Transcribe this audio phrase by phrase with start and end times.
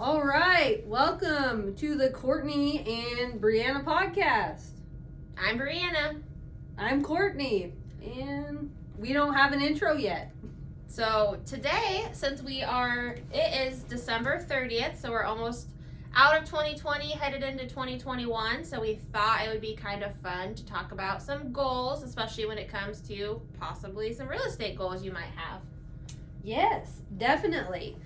[0.00, 4.68] All right, welcome to the Kortni and Brianna podcast.
[5.36, 6.22] I'm Brianna.
[6.78, 10.30] I'm Kortni, and we don't have an intro yet.
[10.86, 15.66] So today, since we are, it is December 30th, so we're almost
[16.14, 18.62] out of 2020, headed into 2021.
[18.62, 22.46] So we thought it would be kind of fun to talk about some goals, especially
[22.46, 25.60] when it comes to possibly some real estate goals you might have.
[26.44, 27.96] Yes, definitely.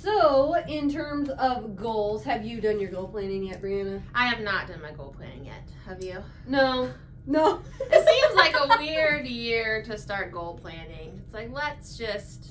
[0.00, 4.02] So, in terms of goals, have you done your goal planning yet, Brianna?
[4.14, 5.62] I have not done my goal planning yet.
[5.86, 6.22] Have you?
[6.46, 6.90] No.
[7.26, 7.60] No.
[7.80, 11.20] It seems like a weird year to start goal planning.
[11.24, 12.46] It's like, let's just,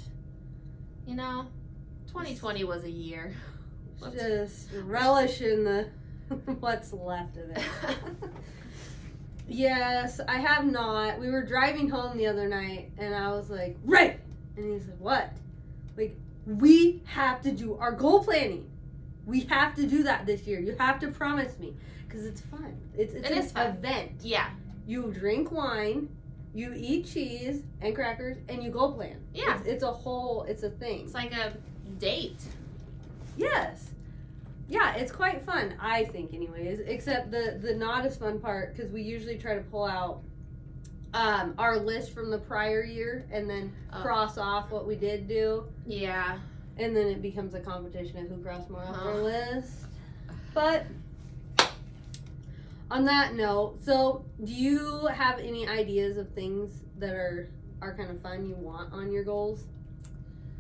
[1.05, 1.48] you know,
[2.08, 3.34] 2020 was a year.
[3.99, 5.88] Let's- Just relish in the
[6.60, 7.62] what's left of it.
[9.48, 11.20] yes, I have not.
[11.20, 14.20] We were driving home the other night, and I was like, "Right,"
[14.55, 15.34] and he's like, "What?"
[15.98, 18.70] Like, we have to do our goal planning.
[19.26, 20.59] We have to do that this year.
[20.59, 21.76] You have to promise me
[22.07, 22.76] because it's fun.
[22.98, 23.68] It's it's It an fun.
[23.77, 24.12] event.
[24.21, 24.49] yeah,
[24.88, 26.10] You drink wine,
[26.54, 29.18] you eat cheese and crackers, and you goal plan.
[29.34, 29.57] Yeah.
[29.60, 30.43] it's, it's a whole.
[30.43, 31.01] It's a thing.
[31.05, 31.54] it's like a
[31.99, 32.41] date.
[33.38, 33.90] Yes.
[34.68, 38.90] Yeah, it's quite fun, I think anyways, except the the not as fun part cuz
[38.90, 40.21] we usually try to pull out
[41.13, 44.01] um our list from the prior year and then Oh.
[44.01, 46.40] cross off what we did do Yeah.
[46.77, 49.17] and then it becomes a competition of who crossed more off our Huh.
[49.21, 49.73] list.
[50.54, 50.85] But
[52.89, 57.49] on that note, so do you have any ideas of things that are
[57.82, 59.63] are kind of fun you want on your goals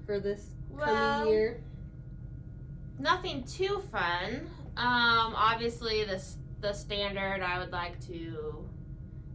[0.05, 1.61] for this coming year?
[2.99, 4.47] nothing too fun.
[4.77, 7.41] Um, obviously the s- the standard.
[7.41, 8.63] I would like to,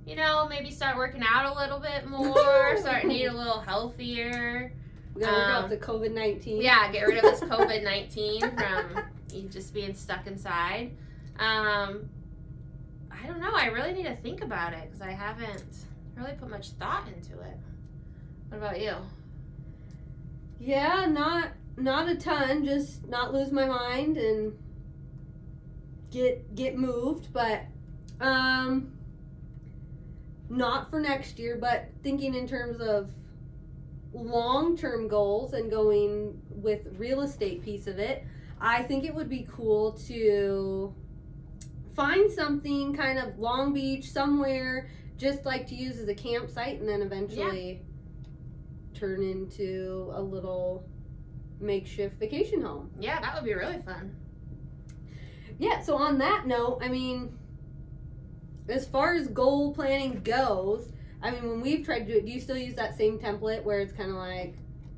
[0.07, 2.77] you know, maybe start working out a little bit more.
[2.79, 4.73] start to eat a little healthier.
[5.15, 6.63] We gotta work out Um, the COVID nineteen.
[6.63, 10.93] Yeah, get rid of this COVID nineteen from you just being stuck inside.
[11.39, 12.09] Um,
[13.11, 13.53] I don't know.
[13.55, 15.65] I really need to think about it because I haven't
[16.17, 17.57] really put much thought into it.
[18.49, 18.95] What about you?
[20.61, 22.65] Yeah, not not a ton.
[22.65, 24.53] Just not lose my mind and
[26.11, 27.33] get get moved.
[27.33, 27.63] But
[28.21, 28.93] um,
[30.49, 31.57] not for next year.
[31.61, 33.11] But thinking in terms of
[34.13, 38.25] long term goals and going with real estate piece of it,
[38.61, 40.95] I think it would be cool to
[41.95, 46.89] find something kind of Long Beach somewhere just like to use as a campsite and
[46.89, 47.83] then eventually
[48.93, 50.87] turn into a little
[51.61, 52.91] makeshift vacation home.
[53.01, 54.15] Yeah, that would be really fun.
[55.59, 57.39] Yeah, so on that note, I mean,
[58.69, 62.33] as far as goal planning goes, I mean, when we've tried to do it, do
[62.33, 64.55] you still use that same template where it's kind of like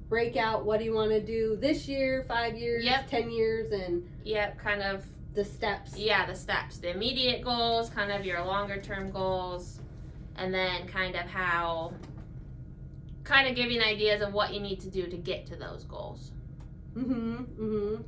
[0.08, 3.08] break out what do you want to do this year, five years, Yep.
[3.08, 5.96] 10 years, and Yep, kind of the steps?
[5.98, 9.80] yeah, the steps, the immediate goals, kind of your longer term goals,
[10.36, 11.92] and then kind of how,
[13.24, 16.32] kind of giving ideas of what you need to do to get to those goals.
[16.96, 17.34] Mm-hmm.
[17.62, 18.02] Mm-hmm.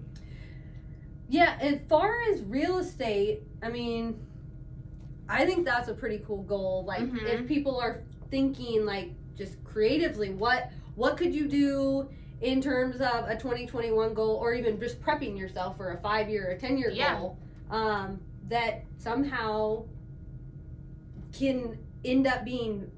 [1.28, 4.18] Yeah, as far as real estate, I mean,
[5.30, 6.84] I think that's a pretty cool goal.
[6.84, 7.24] Like Mhm.
[7.24, 12.08] if people are thinking like just creatively, what what could you do
[12.40, 16.50] in terms of a 2021 goal or even just prepping yourself for a 5 year
[16.50, 17.16] or 10 year Yeah.
[17.18, 17.38] goal
[17.70, 19.84] um, that somehow
[21.32, 22.90] can end up being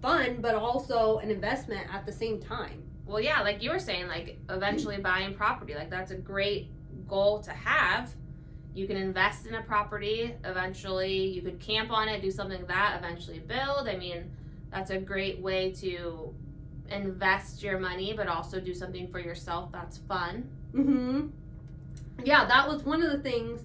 [0.00, 2.82] fun but also an investment at the same time.
[3.06, 6.70] Well, yeah, like you were saying, like eventually buying property, like that's a great
[7.08, 8.14] goal to have.
[8.74, 11.26] You can invest in a property eventually.
[11.28, 13.88] You could camp on it, do something like that, eventually build.
[13.88, 14.30] I mean,
[14.70, 16.34] that's a great way to
[16.90, 20.48] invest your money, but also do something for yourself that's fun.
[20.72, 21.26] hmm
[22.22, 23.60] Yeah, that was one of the things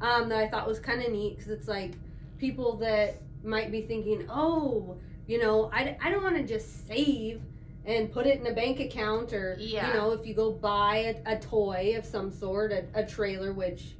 [0.00, 1.92] um, that I thought was kind of neat because it's like
[2.38, 4.96] people that might be thinking, oh,
[5.26, 7.40] you know, I, I don't want to just save
[7.84, 9.88] and put it in a bank account or, Yeah.
[9.88, 13.52] you know, if you go buy a, a toy of some sort, a, a trailer,
[13.52, 13.96] which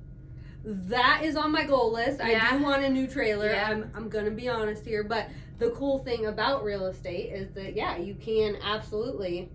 [0.65, 2.21] that is on my goal list.
[2.21, 3.51] I do want a new trailer.
[3.51, 3.69] Yeah.
[3.71, 5.03] I'm, I'm going to be honest here.
[5.05, 5.29] But
[5.59, 9.51] the cool thing about real estate is that, yeah, you can absolutely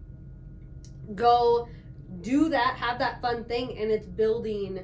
[1.15, 1.67] go
[2.21, 4.79] do that, have that fun thing, and it's building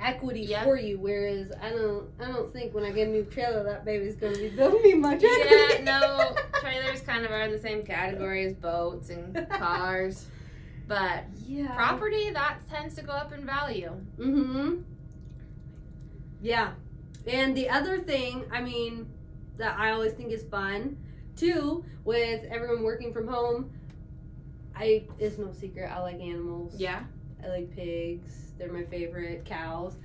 [0.00, 0.62] equity Yeah.
[0.64, 0.98] for you.
[0.98, 4.36] Whereas I don't, I don't think when I get a new trailer, that baby's gonna
[4.36, 5.82] be building me much Yeah, equity.
[5.84, 10.26] no, trailers kind of are in the same category as boats and cars.
[10.86, 11.74] But yeah.
[11.74, 13.92] property, that tends to go up in value.
[14.18, 14.82] Mm-hmm.
[16.40, 16.72] Yeah.
[17.26, 19.08] And the other thing, I mean,
[19.58, 20.96] that I always think is fun
[21.36, 23.70] too, with everyone working from home,
[24.74, 26.74] I it's no secret I like animals.
[26.76, 27.04] Yeah.
[27.44, 28.52] I like pigs.
[28.58, 29.44] They're my favorite.
[29.44, 29.96] Cows.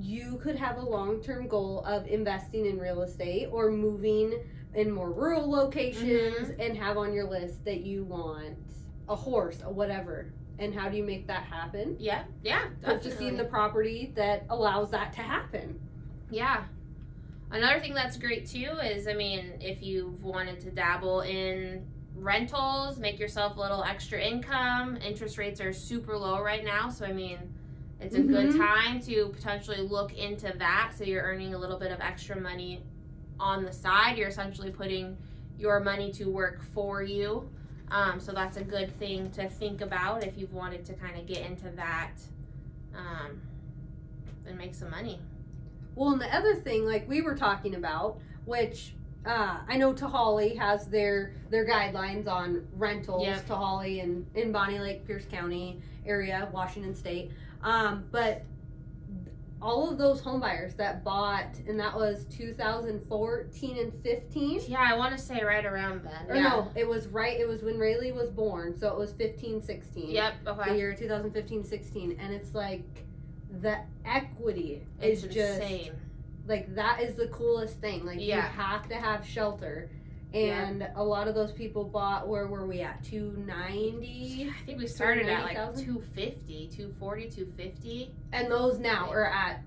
[0.00, 4.40] You could have a long term goal of investing in real estate or moving
[4.74, 6.60] in more rural locations mm-hmm.
[6.60, 8.56] and have on your list that you want
[9.08, 10.32] a horse, or whatever.
[10.62, 11.96] And how do you make that happen?
[11.98, 15.80] Yeah, yeah, Purchasing the property that allows that to happen.
[16.30, 16.62] Yeah.
[17.50, 23.00] Another thing that's great too is, I mean, if you've wanted to dabble in rentals,
[23.00, 24.96] make yourself a little extra income.
[25.04, 27.38] Interest rates are super low right now, so I mean,
[28.00, 28.56] it's a good Mhm.
[28.58, 30.92] time to potentially look into that.
[30.96, 32.84] So you're earning a little bit of extra money
[33.40, 34.16] on the side.
[34.16, 35.16] You're essentially putting
[35.58, 37.50] your money to work for you.
[37.92, 41.26] Um, so that's a good thing to think about if you've wanted to kind of
[41.26, 42.14] get into that
[42.96, 43.40] um,
[44.46, 45.20] and make some money.
[45.94, 48.94] Well, and the other thing, like we were talking about, which
[49.26, 53.26] uh, I know Tehaleh has their their guidelines on rentals.
[53.26, 53.46] Yep.
[53.46, 57.30] Tehaleh and in Bonney Lake, Pierce County area, Washington State.
[57.62, 58.42] Um, but
[59.62, 64.60] all of those home buyers that bought, and that was 2014 and 15.
[64.66, 66.26] Yeah, I want to say right around then.
[66.28, 66.42] Or yeah.
[66.42, 67.38] no, it was right.
[67.38, 70.10] It was when Rayleigh was born, so it was 15, 16.
[70.10, 70.34] Yep.
[70.44, 72.82] The year 2015, 16, and it's like
[73.60, 75.92] the equity It's is just insane.
[76.48, 79.90] like that is the coolest thing like you have to have shelter
[80.34, 84.86] and a lot of those people bought where were we at 290 I think we
[84.86, 85.84] started at like 90,000?
[85.84, 89.62] 250, 240, 250, and those now are at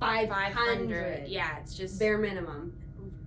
[0.00, 1.28] 500, 500.
[1.28, 2.72] Yeah, it's just bare minimum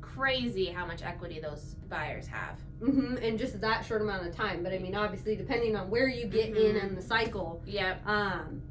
[0.01, 2.59] crazy how much equity those buyers have.
[2.79, 6.07] hmm and just that short amount of time but i mean obviously depending on where
[6.07, 6.83] you get in Mhm.
[6.89, 8.01] in the cycle Yep.
[8.07, 8.61] um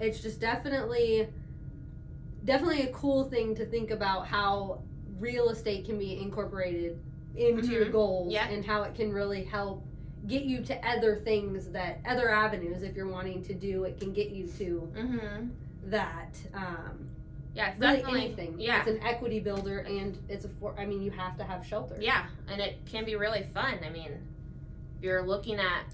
[0.00, 1.28] it's just definitely
[2.44, 4.80] definitely a cool thing to think about how
[5.18, 6.98] real estate can be incorporated
[7.36, 7.92] into your Mhm.
[7.92, 8.48] goals Yeah.
[8.48, 9.84] and how it can really help
[10.26, 14.12] get you to other things that other avenues if you're wanting to do it can
[14.12, 15.48] get you to Mm-hmm.
[15.90, 17.08] that um
[17.54, 18.80] Yeah, it's really definitely anything Yeah.
[18.80, 21.96] it's an equity builder and it's a for i mean you have to have shelter
[22.00, 23.78] Yeah, and it can be really fun.
[23.84, 24.10] I mean,
[24.98, 25.84] if you're looking at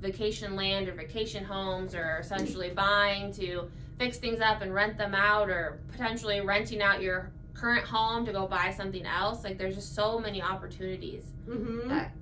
[0.00, 5.14] vacation land or vacation homes or essentially buying to fix things up and rent them
[5.14, 9.74] out or potentially renting out your current home to go buy something else, like there's
[9.74, 11.24] just so many opportunities.
[11.48, 11.88] mm-hmm.
[11.88, 12.12] That-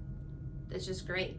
[0.71, 1.37] It's just great.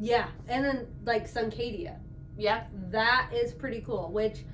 [0.00, 1.96] yeah and then like suncadia
[2.36, 2.70] Yep.
[2.92, 4.44] that is pretty cool which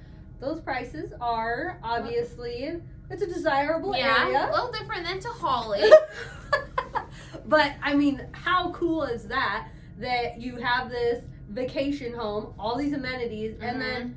[0.40, 2.80] those prices are obviously
[3.10, 5.90] it's a desirable Yeah, area a little different than Tehaleh.
[7.46, 9.68] but I mean, how cool is that?
[9.98, 14.16] That you have this vacation home, all these amenities, and then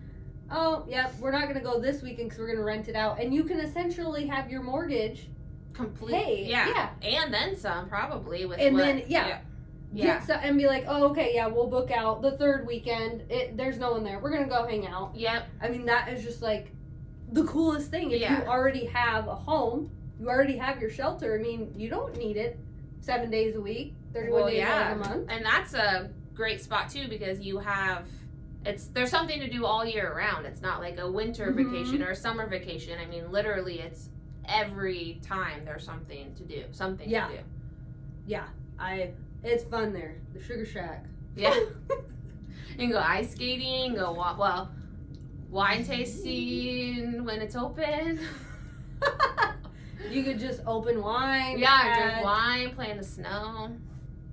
[0.52, 3.34] oh, yep, we're not gonna go this weekend because we're gonna rent it out, and
[3.34, 5.28] you can essentially have your mortgage
[5.74, 6.14] complete.
[6.14, 6.90] paid, yeah.
[7.02, 9.28] and then some probably with and what- then yeah.
[9.28, 9.40] yeah.
[9.96, 13.24] Get so, and be like, oh, okay, yeah, we'll book out the third weekend.
[13.32, 14.20] It, there's no one there.
[14.20, 15.14] We're gonna go hang out.
[15.16, 15.48] Yep.
[15.62, 16.72] I mean, that is just like
[17.32, 18.12] the coolest thing.
[18.12, 18.42] If Yeah.
[18.44, 19.90] you already have a home,
[20.20, 21.40] you already have your shelter.
[21.40, 22.60] I mean, you don't need it
[23.00, 24.74] seven days a week, 31 Well, days yeah.
[24.74, 25.30] out of the month.
[25.30, 28.06] and that's a great spot too because you have
[28.68, 31.56] it's there's something to do all year round it's not like a winter Mhm.
[31.72, 34.10] vacation or a summer vacation i mean literally it's
[34.46, 37.28] every time there's something to do something Yeah.
[37.28, 37.40] to do
[38.26, 38.48] Yeah,
[38.78, 39.12] I.
[39.44, 40.16] It's fun there.
[40.34, 41.06] The Sugar Shack.
[41.36, 41.54] yeah
[42.72, 44.38] you can go ice skating go walk.
[44.38, 44.70] well
[45.50, 48.20] wine tasting when it's open
[50.12, 51.58] you could just open wine.
[51.60, 53.70] yeah drink wine play in the snow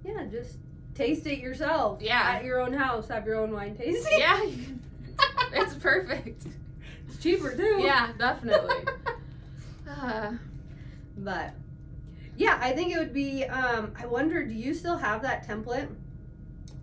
[0.05, 0.59] Yeah, just
[0.95, 2.01] taste it yourself.
[2.03, 2.21] Yeah.
[2.23, 4.19] At your own house, have your own wine tasting.
[4.19, 4.41] yeah
[5.53, 6.47] it's perfect
[7.09, 7.79] It's cheaper too.
[7.81, 8.77] yeah definitely
[9.89, 10.33] uh,
[11.19, 11.55] But
[12.37, 13.45] yeah, I think it would be.
[13.45, 15.89] Um, I wonder, do you still have that template?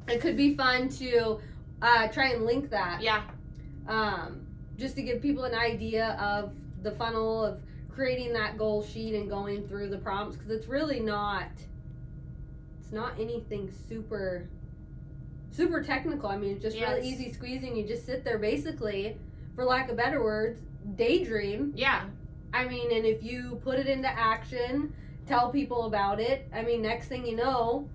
[0.08, 1.39] It could be fun to
[1.82, 3.24] uh, try and link that, yeah
[3.88, 4.46] um,
[4.77, 6.53] just to give people an idea of
[6.84, 11.00] the funnel of creating that goal sheet and going through the prompts because it's really
[11.01, 11.48] not.
[12.91, 14.50] It's not anything super.
[15.50, 16.27] Super technical.
[16.27, 17.74] I mean, it's just Yeah, really easy squeezing.
[17.77, 19.15] You just sit there, basically,
[19.55, 20.60] for lack of better words,
[20.95, 22.05] daydream yeah
[22.53, 24.93] I mean, and if you put it into action,
[25.25, 26.50] tell people about it.
[26.53, 27.88] I mean, next thing you know,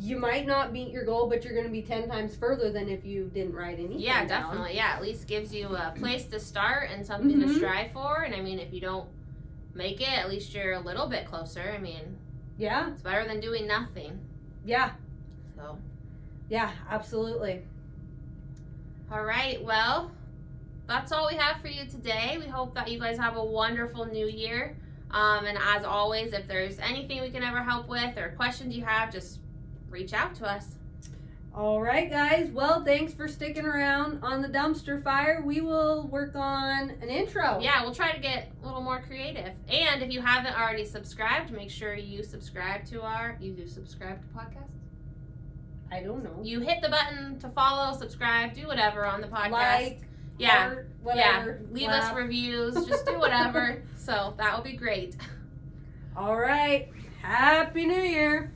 [0.00, 2.90] you might not meet your goal, but you're going to be 10 times further than
[2.90, 4.00] if you didn't write anything.
[4.00, 4.50] Yeah, down.
[4.50, 4.74] definitely.
[4.76, 7.56] Yeah, at least gives you a place to start and something to Mhm.
[7.56, 8.20] strive for.
[8.22, 9.08] And I mean, if you don't
[9.72, 11.72] make it, at least you're a little bit closer.
[11.74, 12.18] I mean,
[12.62, 14.20] Yeah, it's better than doing nothing.
[14.64, 14.92] yeah,
[15.56, 15.76] So,
[16.48, 17.62] yeah, absolutely.
[19.10, 19.60] all right.
[19.64, 20.12] Well,
[20.86, 22.36] that's all we have for you today.
[22.38, 24.76] We hope that you guys have a wonderful new year.
[25.10, 28.84] Um, and as always, if there's anything we can ever help with or questions you
[28.84, 29.40] have, just
[29.90, 30.76] reach out to us.
[31.54, 32.48] All right, guys.
[32.50, 35.42] Well, thanks for sticking around on the dumpster fire.
[35.44, 37.58] We will work on an intro.
[37.60, 39.50] Yeah, we'll try to get a little more creative.
[39.68, 43.36] And if you haven't already subscribed, make sure you subscribe to our.
[43.38, 44.70] You do subscribe to podcasts.
[45.90, 46.40] I don't know.
[46.42, 49.50] You hit the button to follow, subscribe, do whatever on the podcast.
[49.50, 50.00] Like,
[50.38, 51.60] yeah, heart, whatever.
[51.64, 51.74] yeah.
[51.74, 52.12] Leave laugh.
[52.12, 52.74] us reviews.
[52.86, 53.82] Just do whatever.
[53.98, 55.16] so that would be great.
[56.16, 56.88] All right.
[57.20, 58.52] Happy New Year.